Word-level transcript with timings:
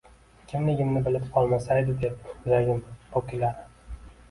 Kimligimni 0.51 1.03
bilib 1.07 1.27
qolmasaydi, 1.35 1.95
deb 2.05 2.27
yuragim 2.33 2.83
po‘killadi 3.15 3.97